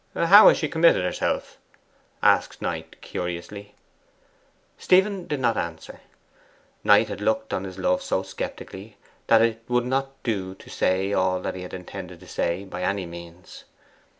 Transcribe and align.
'How 0.15 0.47
has 0.47 0.57
she 0.57 0.67
committed 0.67 1.03
herself?' 1.03 1.59
asked 2.23 2.59
Knight 2.59 2.95
cunously. 3.03 3.75
Stephen 4.75 5.27
did 5.27 5.39
not 5.39 5.57
answer. 5.57 5.99
Knight 6.83 7.07
had 7.07 7.21
looked 7.21 7.53
on 7.53 7.65
his 7.65 7.77
love 7.77 8.01
so 8.01 8.23
sceptically 8.23 8.97
that 9.27 9.43
it 9.43 9.61
would 9.67 9.85
not 9.85 10.09
do 10.23 10.55
to 10.55 10.69
say 10.71 11.13
all 11.13 11.39
that 11.41 11.53
he 11.53 11.61
had 11.61 11.75
intended 11.75 12.19
to 12.19 12.27
say 12.27 12.65
by 12.65 12.81
any 12.81 13.05
means. 13.05 13.63